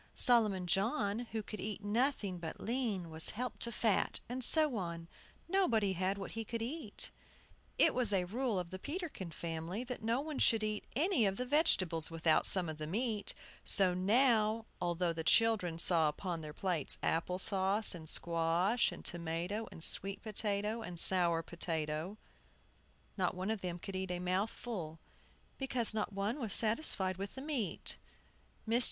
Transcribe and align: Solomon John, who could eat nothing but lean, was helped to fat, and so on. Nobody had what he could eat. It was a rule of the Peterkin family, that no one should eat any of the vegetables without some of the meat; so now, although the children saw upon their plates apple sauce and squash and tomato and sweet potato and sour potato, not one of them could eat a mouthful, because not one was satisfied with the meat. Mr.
Solomon 0.15 0.65
John, 0.65 1.27
who 1.31 1.43
could 1.43 1.59
eat 1.59 1.83
nothing 1.83 2.39
but 2.39 2.59
lean, 2.59 3.11
was 3.11 3.29
helped 3.29 3.59
to 3.59 3.71
fat, 3.71 4.19
and 4.27 4.43
so 4.43 4.75
on. 4.77 5.07
Nobody 5.47 5.93
had 5.93 6.17
what 6.17 6.31
he 6.31 6.43
could 6.43 6.63
eat. 6.63 7.11
It 7.77 7.93
was 7.93 8.11
a 8.11 8.23
rule 8.25 8.57
of 8.57 8.71
the 8.71 8.79
Peterkin 8.79 9.29
family, 9.29 9.83
that 9.83 10.01
no 10.01 10.19
one 10.19 10.39
should 10.39 10.63
eat 10.63 10.85
any 10.95 11.27
of 11.27 11.37
the 11.37 11.45
vegetables 11.45 12.09
without 12.09 12.47
some 12.47 12.67
of 12.67 12.79
the 12.79 12.87
meat; 12.87 13.35
so 13.63 13.93
now, 13.93 14.65
although 14.81 15.13
the 15.13 15.23
children 15.23 15.77
saw 15.77 16.09
upon 16.09 16.41
their 16.41 16.51
plates 16.51 16.97
apple 17.03 17.37
sauce 17.37 17.93
and 17.93 18.09
squash 18.09 18.91
and 18.91 19.05
tomato 19.05 19.67
and 19.71 19.83
sweet 19.83 20.23
potato 20.23 20.81
and 20.81 20.99
sour 20.99 21.43
potato, 21.43 22.17
not 23.17 23.35
one 23.35 23.51
of 23.51 23.61
them 23.61 23.77
could 23.77 23.95
eat 23.95 24.09
a 24.09 24.17
mouthful, 24.17 24.97
because 25.59 25.93
not 25.93 26.11
one 26.11 26.39
was 26.39 26.53
satisfied 26.55 27.17
with 27.17 27.35
the 27.35 27.41
meat. 27.43 27.97
Mr. 28.67 28.79